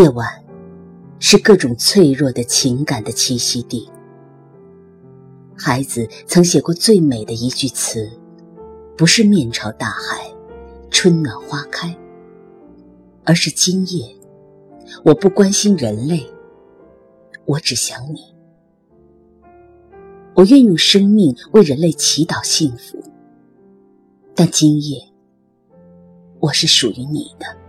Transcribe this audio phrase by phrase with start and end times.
[0.00, 0.26] 夜晚
[1.18, 3.86] 是各种脆弱的情感的栖息地。
[5.54, 8.10] 孩子曾写过最美的一句词，
[8.96, 10.32] 不是面朝大海，
[10.90, 11.94] 春暖花开，
[13.24, 14.16] 而是今夜，
[15.04, 16.26] 我不关心人类，
[17.44, 18.34] 我只想你。
[20.32, 23.04] 我愿用生命为人类祈祷幸福，
[24.34, 24.98] 但今夜，
[26.38, 27.59] 我是属于你的。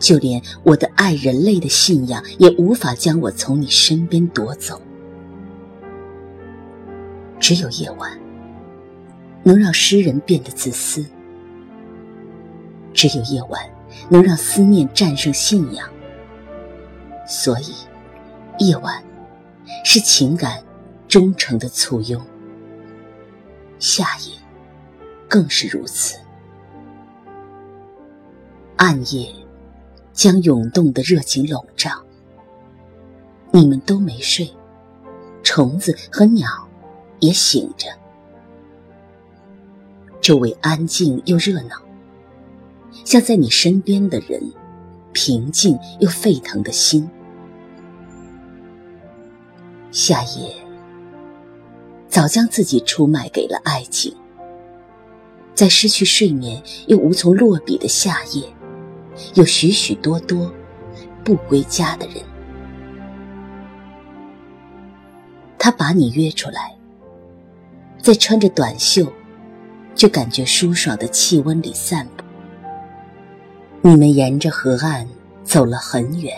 [0.00, 4.80] 就连我的爱人类的信仰，也无法将我从你身边夺走。
[7.38, 8.18] 只有夜晚，
[9.42, 11.04] 能让诗人变得自私；
[12.92, 13.62] 只有夜晚，
[14.08, 15.88] 能让思念战胜信仰。
[17.28, 17.74] 所以，
[18.58, 19.02] 夜晚
[19.84, 20.62] 是情感
[21.06, 22.20] 忠诚的簇拥。
[23.78, 24.34] 夏夜
[25.28, 26.18] 更是如此。
[28.76, 29.32] 暗夜。
[30.20, 31.90] 将涌动的热情笼罩。
[33.52, 34.50] 你们都没睡，
[35.42, 36.46] 虫子和鸟
[37.20, 37.88] 也醒着。
[40.20, 41.76] 周围安静又热闹，
[43.02, 44.52] 像在你身边的人，
[45.14, 47.08] 平静又沸腾的心。
[49.90, 50.54] 夏夜
[52.10, 54.14] 早将自己出卖给了爱情，
[55.54, 58.44] 在失去睡眠又无从落笔的夏夜。
[59.34, 60.52] 有许许多多
[61.22, 62.16] 不归家的人，
[65.58, 66.74] 他把你约出来，
[67.98, 69.06] 在穿着短袖
[69.94, 72.24] 就感觉舒爽的气温里散步。
[73.82, 75.06] 你们沿着河岸
[75.44, 76.34] 走了很远，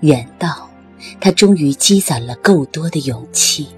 [0.00, 0.68] 远到
[1.20, 3.68] 他终于积攒了够多的勇气，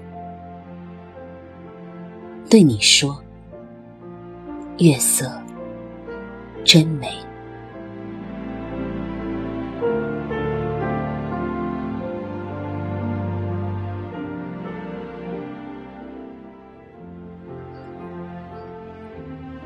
[2.49, 3.21] 对你说
[4.79, 5.31] ：“月色
[6.65, 7.17] 真美。”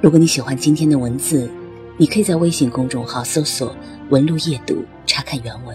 [0.04, 1.50] 如果你喜欢今天的文字，
[1.96, 3.74] 你可以在微信公众号搜索
[4.12, 5.74] “文路夜读”查看原文。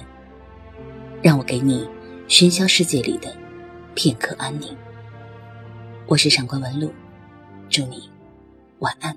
[1.22, 1.88] 让我给你
[2.28, 3.34] 喧嚣世界里的
[3.94, 4.68] 片刻安宁。
[6.06, 6.92] 我是上官文路，
[7.70, 8.10] 祝你
[8.80, 9.16] 晚安。